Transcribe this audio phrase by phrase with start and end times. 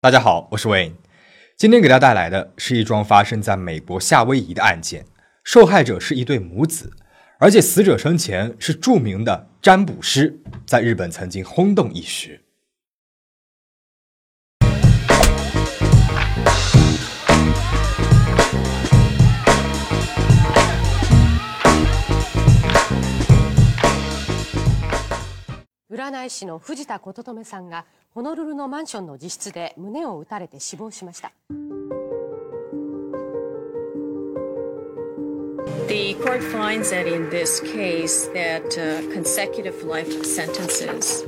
[0.00, 0.92] 大家好，我是 Wayne，
[1.56, 5.04] 今天给大家带来的是一桩发生在美国夏威夷的案件，
[5.42, 6.92] 受害者是一对母子，
[7.40, 12.45] 而且死者生前是著名的占卜师，在日本曾经轰动一时。
[25.96, 31.32] 占い師の藤田琴留さんがホノルルのマンションの自室で胸を撃たれて死亡しました
[35.88, 41.24] The court finds that in this case that uh, consecutive life sentences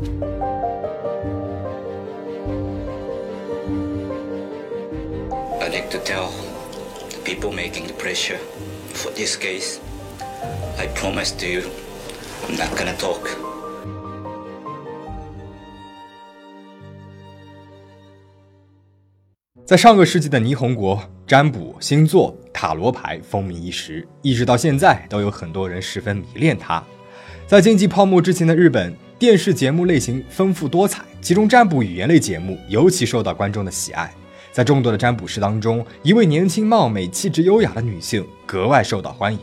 [19.69, 26.83] 在上个世纪的霓虹国，占卜、星座、塔罗牌风靡一时，一直到现在都有很多人十分迷恋它。
[27.47, 34.11] 在经济泡沫之前的日本，电视节目类型丰富多彩，其中占卜语言类节目尤其受到观众的喜爱。
[34.53, 39.41] 在众多的占卜师当中，一位年轻貌美、气质优雅的女性格外受到欢迎，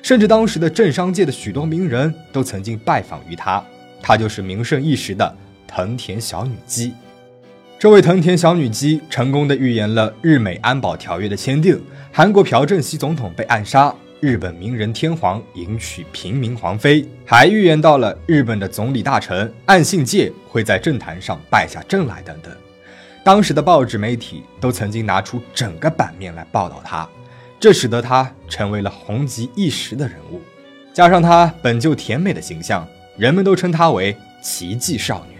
[0.00, 3.62] 甚至当时的政商界的许多名人都曾经拜访于她。
[4.00, 6.94] 她就是名胜一时的藤田小女姬。
[7.78, 22.52] 这位藤田小女姬成功的预言了日美安保条约的签订，韩国朴正熙总统被暗杀，日本名人天皇迎娶平民皇妃，还预言到了日本的总理大臣岸信介会在政坛上败下阵来等等。
[23.22, 27.08] 当时的报纸媒体都曾经拿出整个版面来报道她，
[27.60, 30.40] 这使得她成为了红极一时的人物。
[30.92, 32.84] 加上她本就甜美的形象，
[33.16, 35.37] 人们都称她为奇迹少女。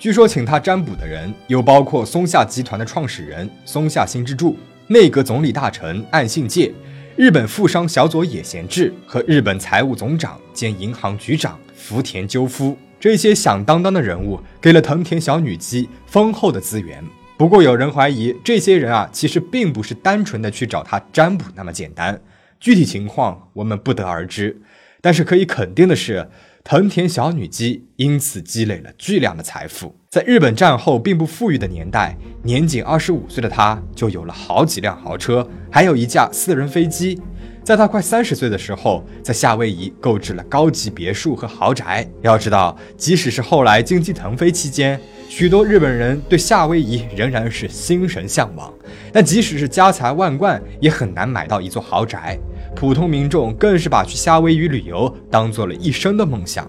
[0.00, 4.56] 据说请他占卜的人有包括松下集团的创始人松下幸之助、
[4.86, 6.72] 内阁总理大臣岸信介、
[7.16, 12.74] 日本富商小佐野贤治和日本财务总长兼银行局长福田赳夫。
[12.98, 17.04] 这些响当当的人物给了藤田小女姬丰厚的资源。
[17.36, 22.18] 不过，有人怀疑这些人啊，其实并不是单纯的去找他占卜那么简单。
[22.58, 24.62] 具体情况我们不得而知。
[25.02, 26.28] 但是可以肯定的是，
[26.62, 29.96] 藤田小女机因此积累了巨量的财富。
[30.10, 37.20] 在日本战后并不富裕的年代，年仅二十五岁的她就有了好几辆豪车，还有一架私人飞机。
[37.62, 42.08] 在她快三十岁的时候，在夏威夷购置了高级别墅和豪宅。
[42.22, 44.98] 要知道，即使是后来经济腾飞期间，
[45.28, 48.72] 许多日本人对夏威夷仍然是心神向往。
[49.12, 52.38] 但即使是家财万贯，也很难买到一座豪宅。
[52.74, 56.68] 普通民众更是把去夏威夷旅游当做了一生的梦想。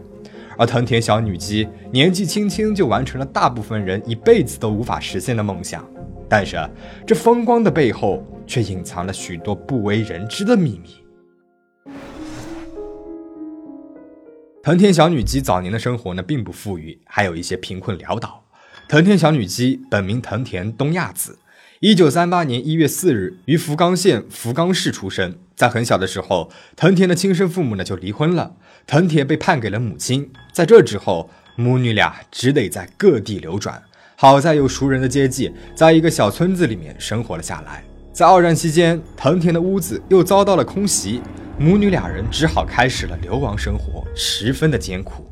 [0.58, 5.84] 而藤田小女姬年纪轻轻就完成了大部分人一辈子都无法实现的梦想。
[6.32, 6.58] 但是，
[7.06, 10.96] 这风光的背后却隐藏了许多不为人知的秘密。
[14.64, 18.46] 藤田小女姬早年的生活呢，并不富裕，还有一些贫困潦倒。
[18.88, 21.38] 藤田小女姬本名藤田东亚子，
[21.82, 25.38] 一九三八年一月四日于福冈县福冈市出生。
[25.58, 28.56] 在很小的时候，藤田的亲生父母呢就离婚了，
[28.88, 30.32] 藤田被判给了母亲。
[30.54, 33.84] 在这之后，母女俩只得在各地流转。
[34.22, 37.84] 好在有熟人的接济，在一个小村子里面生活了下来。
[38.14, 41.20] 在二战期间，藤田的屋子又遭到了空袭。
[41.58, 45.26] 母女俩人只好开始了流亡生活，十分的艰苦。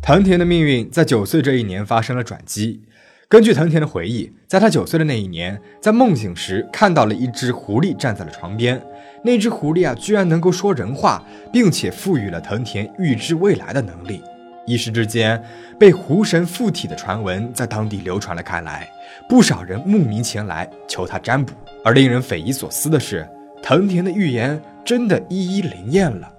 [0.00, 2.80] 藤田的命运在九岁这一年发生了转机。
[3.28, 8.80] 根据藤田的回忆，在他九岁的那一年，在梦醒时看到了一只狐狸站在了床边。
[9.24, 11.20] 那只狐狸啊，居然能够说人话，
[11.52, 14.22] 并且赋予了藤田预知未来的能力。
[14.66, 15.42] 一时之间，
[15.78, 18.86] 被狐神附体的传闻在当地流传了开来，
[19.28, 21.54] 不少人慕名前来求他占卜。
[21.84, 23.28] 而令人匪夷所思的是，
[23.62, 24.62] 藤田的预言。
[24.86, 26.32] 真的一一灵验了。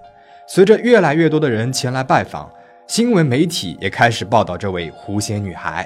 [0.47, 2.49] 随着越来越多的人前来拜访，
[2.87, 5.85] 新闻媒体也开始报道这位狐仙女孩。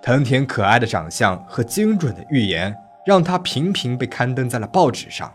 [0.00, 2.74] 藤田可爱的长相和精准的预言，
[3.04, 5.30] 让她频频被刊登在了报纸上。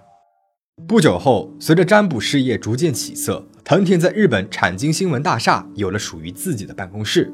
[0.88, 7.31] 不久后，随着占卜事业逐渐起色，藤田在日本产经新闻大厦有了属于自己的办公室。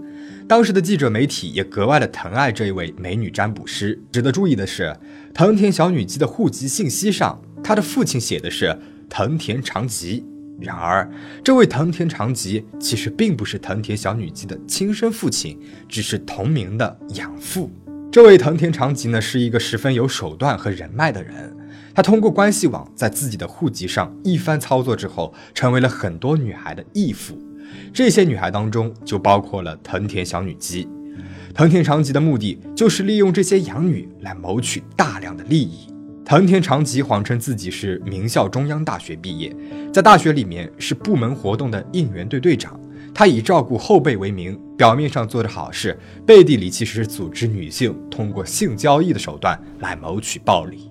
[0.48, 4.00] 当时的记者媒体也格外的疼爱这一位美女占卜师。
[4.12, 4.96] 值得注意的是，
[5.34, 8.78] 藤田小女姬的户籍信息上，她的父亲写的是。
[9.10, 10.24] 藤田长吉。
[10.60, 11.10] 然而，
[11.44, 17.72] 这位藤田长吉其实并不是藤田小女姬的亲生父亲，只是同名的养父。
[18.12, 21.56] 这位藤田长吉呢，是一个十分有手段和人脉的人。
[22.00, 27.38] 他通过关系网，在自己的户籍上一番操作之后，成为了很多女孩的义父。
[27.94, 30.88] 这些女孩当中就包括了藤田小女姬。
[31.54, 35.94] 藤田长吉的目的就是利用这些养女来谋取大量的利益。
[36.24, 39.54] 藤田长吉谎称自己是名校中央大学毕业，
[39.92, 42.80] 在大学里面是部门活动的应援队队长。
[43.14, 50.89] 他以照顾后辈为名，表面上做着好事，背地里其实是组织女性通过性交易的手段来谋取暴利。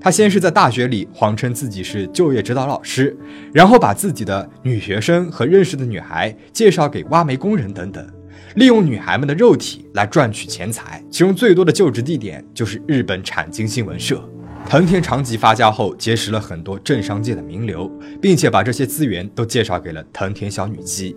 [0.00, 3.16] 他先是在大学里谎称自己是就业指导老师，
[3.52, 8.06] 然后把自己的女学生和认识的女孩介绍给挖煤工人等等，
[8.54, 11.02] 利用女孩们的肉体来赚取钱财。
[11.10, 14.22] 其中最多的就职地点就是日本产经新闻社。
[14.68, 17.90] 藤田长吉发家后，结识了很多政商界的名流，
[18.20, 21.16] 并且把这些资源都介绍给了藤田小女姬。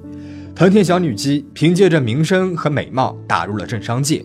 [0.55, 4.23] 藤田小女姬凭借着名声和美貌打入了政商界。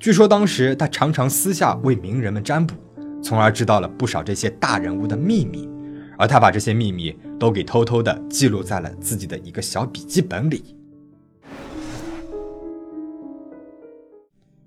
[0.00, 2.74] 据说当时她常常私下为名人们占卜，
[3.22, 5.68] 从而知道了不少这些大人物的秘密。
[6.18, 10.76] 而他把这些秘密都给偷偷的记录在了自己的一个小笔记本里。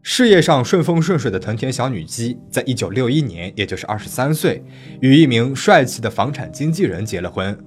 [0.02, 4.64] 事业上顺风顺水的藤田小女姬，在一九六一年，也就是二十三岁，
[5.02, 7.58] 与一名帅气的房产经纪人结了婚。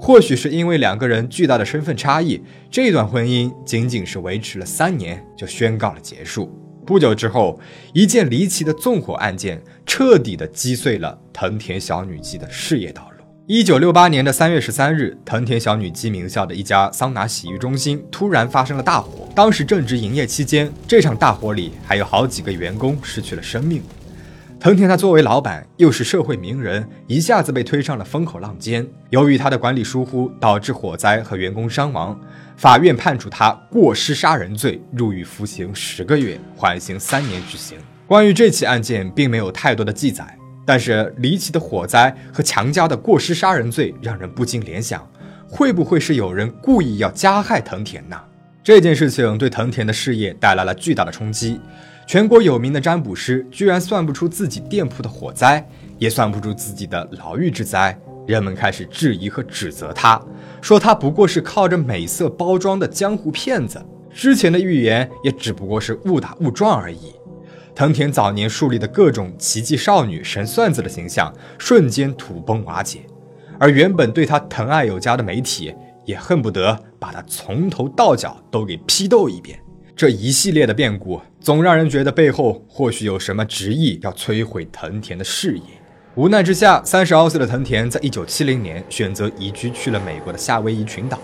[0.00, 6.67] 或许是因为两个人巨大的身份差异，这段婚姻仅仅是维持了三年就宣告了结束。
[6.88, 7.60] 不久之后，
[7.92, 13.24] 一件离奇的纵火案件彻底的击碎了藤田小女姬的事业道路。
[13.46, 19.28] 一九六八年的三月十三日，藤田小女姬名下的一家桑拿洗浴中心突然发生了大火。
[19.34, 23.82] 当时正值营业期间，这场大火里还有好几个员工失去了生命。
[24.60, 28.84] 藤田他作为老板，又是社会名人，一下子被推上了风口浪尖。
[29.10, 32.18] 由于他的管理疏忽，导致火灾和员工伤亡，
[32.56, 37.78] 法院判处他过失杀人罪，入狱服刑十个月，缓刑三年执行。
[38.04, 40.36] 关于这起案件，并没有太多的记载。
[40.66, 45.08] 但是离奇的火灾和强加的过失杀人罪让人不禁联想，
[45.48, 48.20] 会不会是有人故意要加害藤田呢？
[48.64, 51.60] 这件事情对藤田的事业带来了巨大的冲击。
[52.08, 55.62] 全国有名的占卜师居然算不出自己店铺的火灾，
[55.98, 57.94] 也算不出自己的牢狱之灾。
[58.26, 60.18] 人们开始质疑和指责他，
[60.62, 67.12] 说他不过是靠着美色包装的江湖骗子，之前的预言也只不过是误打误撞而已。
[67.74, 73.00] 藤田早年树立的各种奇迹少女、神算子的形象，瞬间土崩瓦解，
[73.60, 75.74] 而原本对他疼爱有加的媒体，
[76.06, 79.60] 也恨不得把他从头到脚都给批斗一遍。
[79.98, 85.62] 这一系列的变故，总让人觉得背后或许有什么执意要摧毁藤田的事业。
[86.14, 91.18] 无奈之下，三十二岁的藤田在一九七零年选择移居去了美国的夏威夷群岛。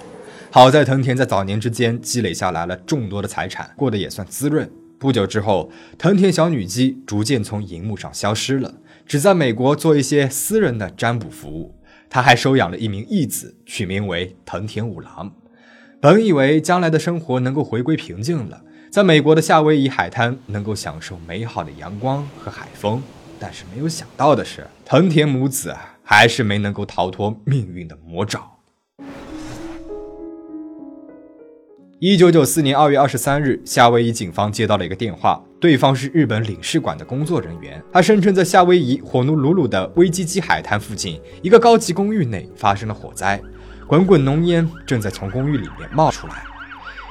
[0.50, 4.68] 好在藤田在早年之间积累下来了众多的财产，过得也算滋润。
[4.98, 8.74] 不久之后，藤田小女姬逐渐从荧幕上消失了，
[9.06, 11.76] 只在美国做一些私人的占卜服务。
[12.10, 15.32] 他还收养了一名义子，取名为藤田五郎。
[16.04, 18.60] 本以为将来的生活能够回归平静了，
[18.90, 23.02] 在美国的夏威夷海滩能够享受美好的阳光和海风，
[23.40, 28.50] 但是没有想到的是，藤田母子还是没能够逃脱命运的魔爪。
[32.00, 37.82] 一九九四年二月二十三日，夏威夷警方接到了一个电话，对方是日本领事馆的工作人员。
[37.90, 43.40] 他声称在夏威夷火奴鲁鲁的威基基海滩附近一个高级公寓内发生了火灾，
[43.86, 46.42] 滚滚浓烟正在从公寓里面冒出来。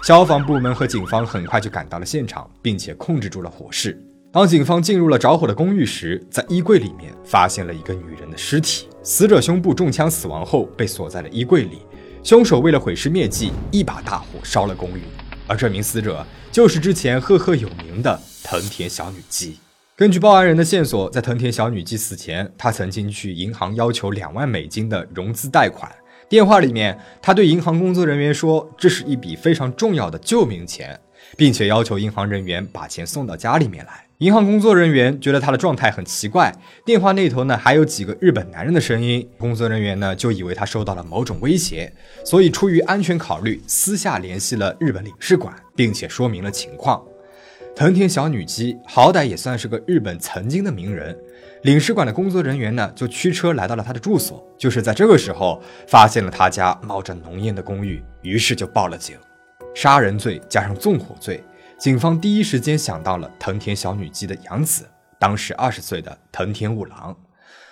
[0.03, 3.97] 消防部门和警方很快就赶到了现场，并且控制住了火势。
[4.31, 11.83] 当警方进入了着火的公寓时，在衣柜里面发现了一个女人的尸体，死者胸部中枪死亡后被锁在了衣柜里。
[12.23, 15.03] 凶手为了毁尸灭迹，一把大火烧了公寓，
[15.45, 19.59] 而这名死者就是之前赫赫有名的藤田小女姬。
[19.95, 25.89] 根据报案人的线索，在藤田小女姬死前，她曾经去银行要求两万美金的融资贷款。
[26.30, 30.99] 电话里面，他对银行工作人员说，这是一笔非常重要的救命钱，
[31.37, 34.06] 并且要求银行人员把钱送到家里面来。
[34.19, 36.53] 银行工作人员觉得他的状态很奇怪，
[36.85, 41.92] 电话那头呢还有几个日本男人的声音，工作人员呢就以为他受到了某种威胁，
[42.23, 47.03] 所以出于安全考虑，私下联系了日本领事馆，并且说明了情况。
[47.75, 51.18] 藤田小女姬好歹也算是个日本曾经的名人，
[51.63, 59.18] 领事馆的工作人员呢就驱车来到了他的住所，就是在这个时候发现了他家冒着浓烟的公寓，于是就报了警，
[59.73, 61.44] 杀人罪加上纵火罪。
[61.80, 64.85] 警方第一时间想到了藤田小女姬的养子，
[65.18, 67.15] 当时二十岁的藤田五郎。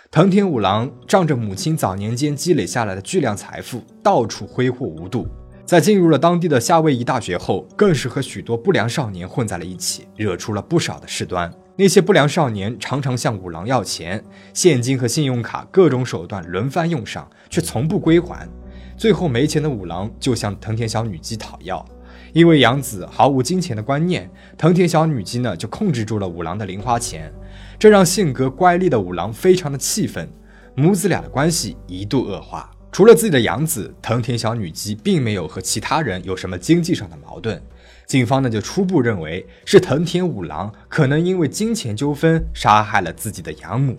[0.09, 5.27] 藤田五郎仗着母亲早年间积累下来的巨量财富，到处挥霍无度。
[5.65, 11.51] 在进入了当地的夏威夷大学后，更是和许多不良少年混在了一起，惹出了不少的事端。
[11.77, 18.47] 那些不良少年常常向五郎要钱，现金和信用卡各种手段轮番用上，却从不归还。
[18.97, 21.83] 最后没钱的五郎就向藤田小女姬讨要。
[22.33, 27.33] 因为养子毫无金钱的观念，藤田小女姬呢就控制住了五郎的零花钱，
[27.79, 30.29] 这让性格乖戾的五郎非常的气愤，
[30.75, 32.69] 母子俩的关系一度恶化。
[32.91, 37.61] 除了自己的养子，藤田小女姬并没有和其他人有什么经济上的矛盾。
[38.05, 43.95] 警方呢就初步认为是藤田五郎可能因为金钱纠纷杀害了自己的养母。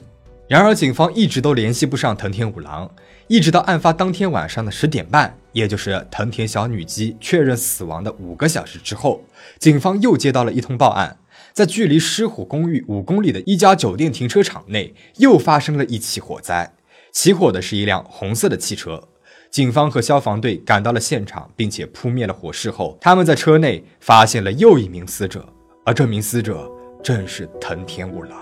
[0.46, 2.94] 然而，警方一直都联系不上藤田五郎，
[3.28, 5.38] 一直到案发当天晚上的十点半。
[5.52, 9.25] 也就是藤田小女姬确认死亡的五个小时之后，
[9.58, 11.16] 警方又接到了一通报案，
[11.54, 16.75] 在距离狮虎公寓五公里的一家酒店停车场内又发生了一起火灾。
[17.12, 19.09] 起火的是一辆红色的汽车，
[19.50, 25.47] 警方和消防队赶到了现场，并且扑灭了火势后，他们在车内发现了又一名死者，
[25.85, 26.71] 而这名死者
[27.04, 28.38] 正是藤田五郎。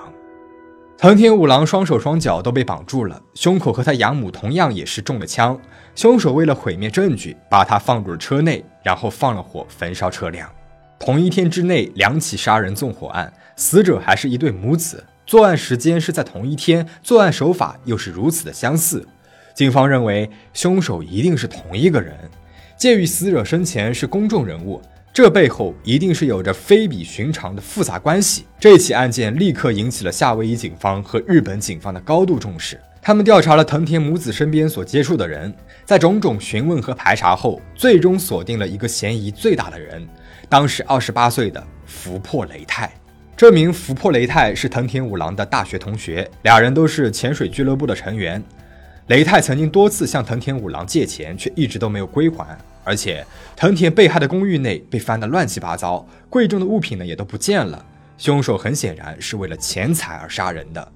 [0.97, 5.61] 藤田五郎双手双脚都被绑住了，胸口和他养母同样也是中了枪。
[5.97, 10.49] 凶手为了毁灭证据，把他放入了车内，然后放了火焚烧车辆。
[10.99, 19.07] 同一天之内，两起杀人纵火案，死者还是一对母子，作案时间是在同一天，作案手法又是如此的相似。
[19.55, 22.17] 警方认为凶手一定是同一个人。
[22.77, 24.83] 鉴于死者生前是公众人物。
[25.13, 28.47] 这背后一定是有着非比寻常的复杂关系。
[28.59, 32.81] 这起案件立刻引起了夏威夷警方和日本警方的高度重视。
[33.01, 40.05] 他们调查了藤田母子身边所接触的人，在种种询问和排查后，最终锁定了一个嫌疑最大的人，
[40.49, 42.93] 当时二十八岁的福破雷太。
[43.41, 48.45] 这名福破雷太是藤田五郎的大学同学，俩人都是潜水俱乐部的成员。
[49.07, 52.47] 雷太曾经多次向藤田五郎借钱，却一直都没有归还。
[52.85, 53.25] 而且，
[53.57, 57.83] 藤田被害的公寓内被翻得乱七八糟，贵重的物品呢也都不见了。
[58.19, 60.93] 凶手很显然是为了钱财而杀人的。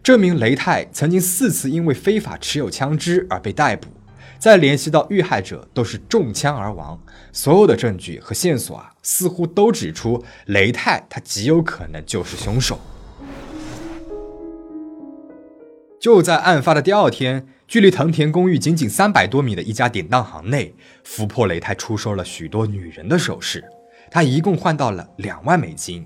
[0.00, 3.88] 这名雷太曾经四次因为非法持有枪支而被逮捕，
[4.38, 7.00] 再联系到遇害者都是中枪而亡。
[7.32, 12.78] 所有的证据和线索啊，似乎都指出雷泰他极有可能就是凶手。
[16.00, 17.46] 就在案发的第二天。
[17.70, 23.62] 距离藤田公寓仅仅三百多米的一家典当行内，福破雷泰出售了许多女人的首饰，
[24.10, 26.04] 他一共换到了两万美金，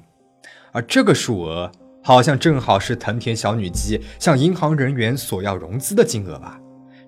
[0.72, 6.60] 而这个数额好像正好是藤田小女姬向银行人员索要融资的金额吧？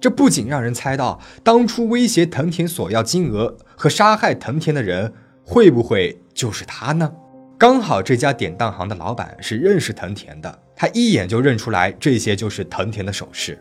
[0.07, 7.13] 这不仅让人猜到当初威胁藤田索要金额和杀害藤田的人会不会就是他呢？
[7.59, 13.61] 刚好这家典当行的老板是认识藤田的，他一眼就认出来这些就是藤田的首饰。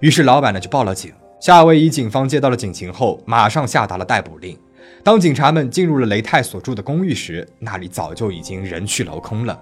[0.00, 4.58] 于是老板呢就报了警，夏威夷警方接到了警情后，马上下达了逮捕令。
[5.04, 9.56] 当警察们进入了雷泰所住的公寓时，那里早就已经人去楼空了。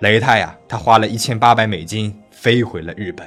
[0.00, 3.26] 雷泰呀，他花了一千八百美金飞回了日本。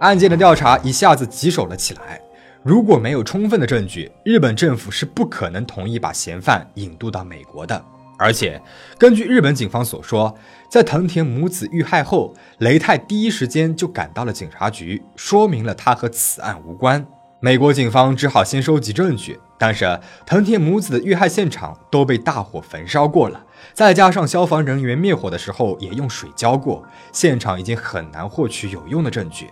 [0.00, 2.20] 案件的调查一下子棘手了起来。
[2.62, 7.82] 如果没有充分的证据，日本政府是不可能同意把嫌犯引渡到美国的。
[8.18, 8.60] 而且，
[8.98, 10.36] 根据日本警方所说，
[10.68, 17.06] 在藤田母子遇害后，雷泰第一时间就赶到了警察局，说明了他和此案无关。
[17.40, 23.40] 美国警方只好先收集证据，但是藤田母子的遇害现场都被大火焚烧过了，
[23.72, 29.48] 再加上消防人员灭火的时候也用水浇过，现场已经很难获取有用的证据。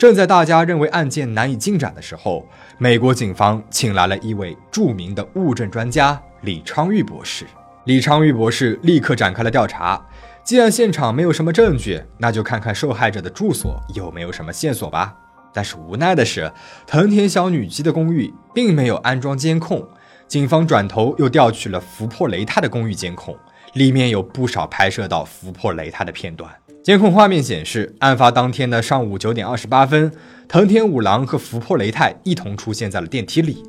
[0.00, 7.44] 正在大家认为案件难以进展的时候，美国警方请来了一位著名的物证专家李昌钰博士。
[7.84, 10.02] 李昌钰博士立刻展开了调查。
[10.42, 15.14] 既然现场没有什么证据，那就看看受害者的住所有没有什么线索吧。
[15.52, 16.50] 但是无奈的是，
[16.86, 19.86] 藤田小女姬的公寓并没有安装监控。
[20.26, 23.36] 警方转头又调取了福破雷太的公寓监控，
[23.74, 26.50] 里面有不少拍摄到福破雷太的片段。
[26.82, 30.10] 监控画面显示，案发当天的上午九点二十八分，
[30.48, 33.62] 藤田五郎和福破雷太一同出现在了电梯里。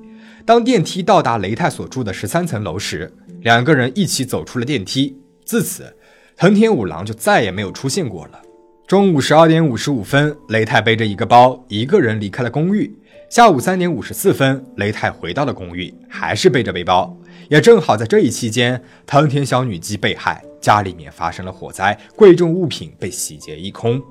[0.45, 5.17] 当电梯到达雷太所住的十三层楼时，两个人一起走出了电梯。
[5.43, 5.93] 自此，
[6.37, 8.39] 藤田五郎就再也没有出现过了。
[8.87, 12.97] 中午十二点五十五分，雷太背着一个包，一个人离开了公寓。
[13.29, 17.13] 下午三点五十四分，雷太回到了公寓，还是背着背包。
[17.51, 24.01] 也正好在这一期间，藤田小女姬被害，家里面发生了火灾，贵重物品被洗劫一空。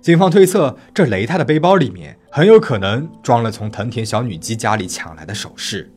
[0.00, 5.92] 警方推测，这雷太的背包里面很有可能装了从藤田小女姬家里抢来的首饰。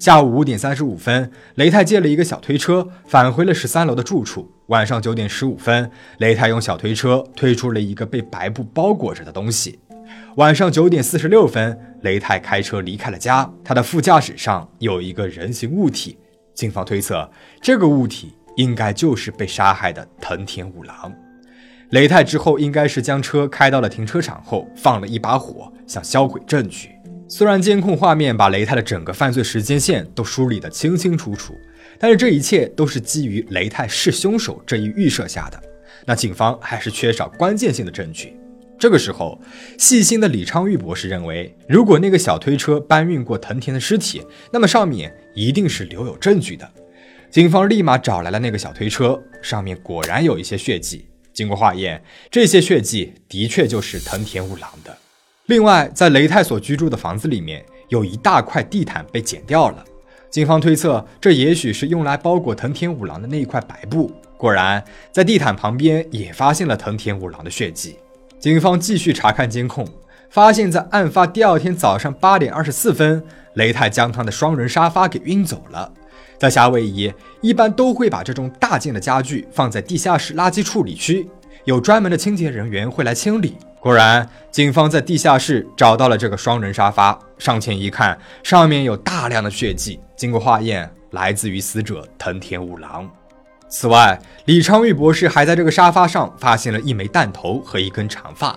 [0.00, 4.50] 下午五点三十五分，雷太借了一个小推车，返回了十三楼的住处。
[4.66, 9.78] 晚上九点十五分，雷太用小推车推出了一个被白布包裹着的东西。
[10.34, 16.18] 晚上九点四十六分，雷太开车离开了家，他的副驾驶上有一个人形物体。
[16.54, 17.28] 警方推测，
[17.60, 21.12] 这个物体应该就是被杀害的藤田五郎。
[21.90, 26.90] 雷太之后应该是将车开到了停车场后，放了一把火，想销毁证据。
[27.28, 31.54] 虽然监控画面把雷泰的整个犯罪时间线都梳理得清清楚楚，
[31.98, 35.62] 但是这一切都是基于雷泰是凶手这一预设下的。
[36.04, 38.36] 那警方还是缺少关键性的证据。
[38.78, 39.40] 这个时候，
[39.78, 46.68] 细心的李昌钰博士认为，如果那个小推车搬运过藤田的尸体，那么上面一定是留有证据的。
[47.30, 51.06] 警方立马找来了那个小推车，上面果然有一些血迹。
[51.32, 54.94] 经过化验，这些血迹的确就是藤田五郎的。
[55.46, 59.84] 另外，在雷泰所居住的房子里面，有一大块地毯被剪掉了。
[60.28, 64.12] 警方推测，这也许是用来包裹藤田五郎的那一块白布。
[64.36, 67.96] 果然，在地毯旁边也发现了藤田五郎的血迹。
[68.42, 69.86] 警方继续查看监控，
[70.28, 73.22] 发现，在案发第二天早上八点二十四分，
[73.54, 75.92] 雷泰将他的双人沙发给运走了。
[76.38, 81.30] 在夏威夷，一般都会把这种大件的家具放在地下室垃圾处理区，
[81.66, 83.56] 有专门的清洁人员会来清理。
[83.78, 87.16] 果然，警方在地下室找到了这个双人沙发。
[87.38, 93.08] 上前一看，上面有大量的血迹，经过化验，来自于死者藤田五郎。
[93.74, 98.56] 此外，李昌钰博士还在这个沙发上发现了一枚弹头和一根长发，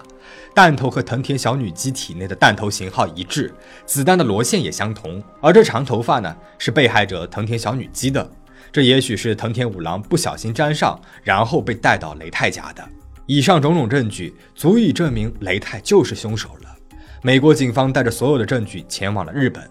[0.54, 3.50] 弹头和藤田小女机体内的弹头型号一致，
[3.86, 5.24] 子弹的螺线也相同。
[5.40, 8.30] 而这长头发呢，是被害者藤田小女机的。
[8.74, 12.86] 这也许是藤田五郎不小心沾上，然后被带到雷泰家的。
[13.26, 16.76] 以上种种证据足以证明雷泰就是凶手了。
[17.22, 19.64] 美国警方带着所有的证据前往了日本，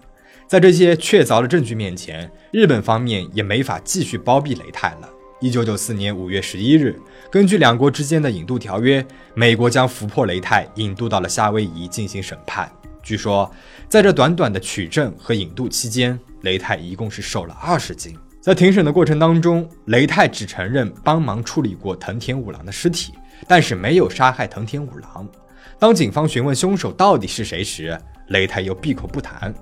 [0.47, 5.09] 在这些确凿的证据面前，日本方面也没法继续包庇雷泰了。
[5.41, 6.97] 一九九四年五月十一日，
[7.29, 12.71] 根据两国之间的引渡条约，美国将福珀雷泰引渡到了夏威夷进行审判。
[13.03, 13.51] 据说，
[13.89, 18.17] 在这短短的取证和引渡期间，雷泰一共是瘦了二十斤。
[18.39, 23.13] 在庭审的过程当中，雷泰只承认帮忙处理过藤田五郎的尸体。
[23.45, 25.27] 但是没有杀害藤田五郎。
[25.77, 27.99] 当警方询问凶手到底是谁时，
[28.29, 29.53] 雷泰又闭口不谈。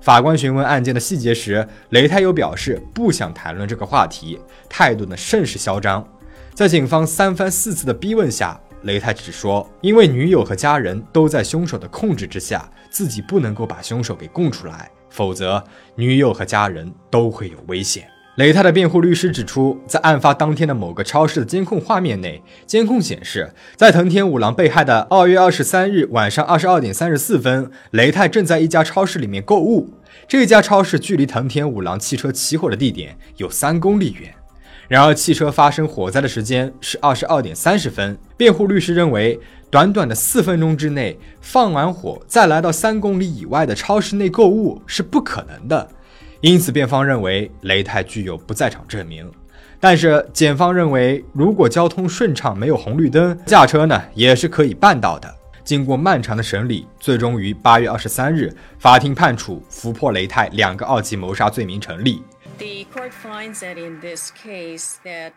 [0.00, 4.38] 法官询问案件的细节时，雷泰又表示不想谈论这个话题，
[4.68, 6.06] 态度呢甚是嚣张。
[6.54, 15.62] 在警方三番四次的逼问下，雷泰只说因为女友和家人都在凶手的控制之下，自己不能够把凶手给供出来，否则
[15.94, 18.08] 女友和家人都会有危险。
[18.38, 29.92] 雷泰的辩护律师指出，在案发当天的某个超市的监控画面内，监控显示，在藤田五郎被害的二月二十三日晚上二十二点三十四分，雷泰正在一家超市里面购物。
[30.28, 34.32] 这家超市距离藤田五郎汽车起火的地点有三公里远。
[34.86, 38.16] 然而，汽车发生火灾的时间是二十二点三十分。
[38.36, 39.36] 辩护律师认为，
[39.68, 45.90] 短短的四分钟之内放完火，再来到三公里以外的超市内购物是不可能的。
[46.40, 49.28] 因此，辩方认为雷泰具有不在场证明，
[49.80, 55.34] 但是检方认为，如果交通顺畅，没有红绿灯，驾车呢也是可以办到的。
[55.64, 62.22] 经过漫长的审理，最终于八月二十三日，法庭判处福珀雷泰两个二级谋杀罪名成立。
[62.56, 65.32] The court finds that in this case that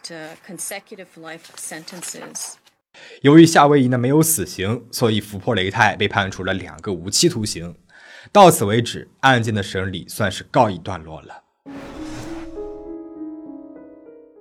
[0.48, 2.54] consecutive life sentences.
[3.22, 7.76] 由于夏威夷呢没有死刑，所以福珀雷泰被判处了两个无期徒刑。
[8.34, 11.44] 到此为止，案件的审理算是告一段落了。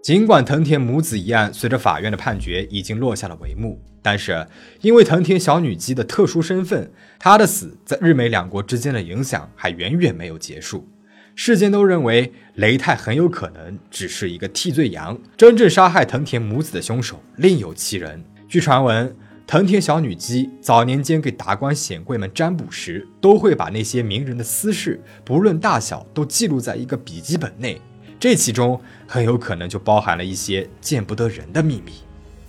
[0.00, 4.46] 尽管藤田母子一案随着法院的判决已经落下了帷幕，但是
[4.80, 10.88] 因为藤田小女姬的特殊身份，她的死在日美两国之间的影响还远远没有结束。
[11.34, 18.24] 世间都认为雷泰很有可能只是一个替罪羊，真正杀害藤田母子的凶手另有其人。
[18.48, 19.16] 据传闻。
[19.50, 27.82] 藤田小女姬早年间给达官显贵们占卜时，都会把那些名人的私事，不论大小，都记录在一个笔记本内。
[28.20, 31.94] 这其中很有可能就包含了一些见不得人的秘密。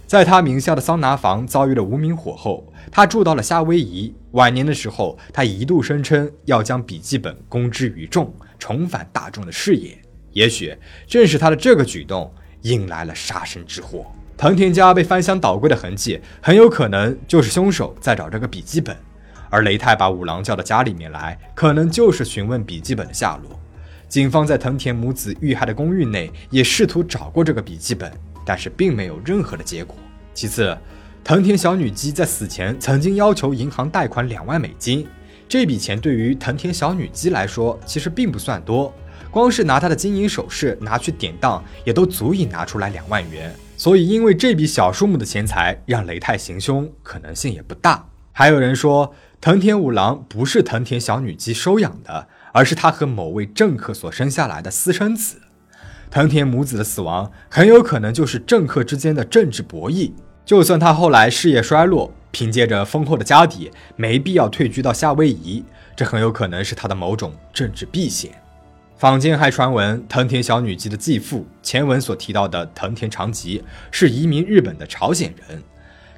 [0.05, 4.13] 在他名下的桑拿房遭遇了无名火后，他住到了夏威夷。
[4.33, 9.99] 晚年的时候，他一度声称要将笔记本公之于众，重返大众的视野。
[10.33, 14.05] 也许正是他的这个举动，引来了杀身之祸。
[14.41, 18.97] 藤田家被翻箱倒柜的痕迹，很有可能就是凶手在找这个笔记本，
[19.51, 23.60] 而雷泰把五郎叫到家里面来，可能就是询问笔记本的下落。
[24.10, 28.12] 警方在藤田母子遇害的公寓内也试图找过这个笔记本，
[28.43, 29.95] 但是并没有任何的结果。
[30.34, 30.75] 其次，
[31.23, 35.08] 藤田小女姬在死前曾经要求银行贷款两万美金，
[35.47, 38.91] 这笔钱对于藤田小女姬来说其实并不算多，
[39.30, 43.56] 光是拿她的金银首饰拿去典当，也都足以拿出来两万元。
[43.82, 48.08] 所以，因为这笔小数目的钱财让雷泰行凶可能性也不大。
[48.32, 55.41] 还有人说，藤田五郎不是藤田小女姬收养的，而是他和某位政客所生下来的私生子。
[56.12, 60.12] 藤田母子的死亡很有可能就是政客之间的政治博弈。
[60.46, 65.65] 就算他后来事业衰落，凭借着丰厚的家底，没必要退居到夏威夷，
[65.96, 68.40] 这很有可能是他的某种政治避险。
[69.01, 75.59] 坊间还传闻，藤田小女姬的继父前文所提到的藤田长吉是移民日本的朝鲜人。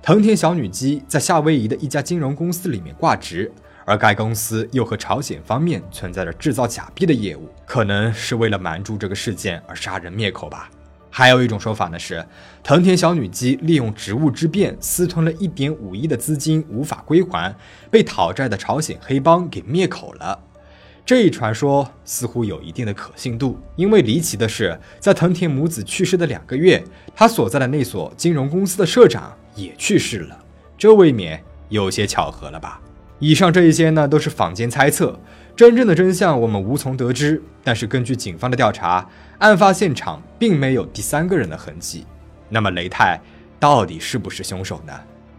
[0.01, 3.49] 藤田小女姬在夏威夷的一家金融公司里面挂职，
[3.85, 10.69] 而该公司又和朝鲜方面存在着制造假币的业务，可能是为了瞒住这个事件而杀人灭口吧。
[11.09, 12.25] 还有一种说法呢是，
[12.61, 17.55] 藤田小女姬利用职务之便私吞了一点五亿的资金无法归还，
[17.89, 20.37] 被讨债的朝鲜黑帮给灭口了。
[21.05, 26.81] 这一传说似乎有一定的可信度，因为离奇的是，在藤田母子去世的两个月，
[27.13, 30.37] 他所在的那所金融公司的社长也去世了，
[30.77, 32.79] 这未免有些巧合了吧？
[33.19, 35.19] 以上这一些呢，都是坊间猜测，
[35.57, 37.41] 真正的真相我们无从得知。
[37.65, 39.05] 但是根据警方的调查，
[39.39, 42.05] 案发现场并没有第三个人的痕迹，
[42.47, 43.21] 那么雷泰
[43.59, 44.93] 到底是不是凶手呢？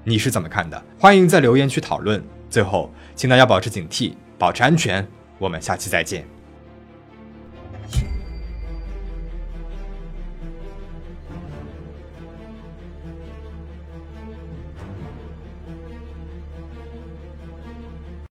[0.05, 0.83] 你是怎么看的？
[0.99, 2.23] 欢迎在留言区讨论。
[2.51, 5.07] 最后，请大家保持警惕，保持安全。
[5.39, 6.34] 我们下期再见。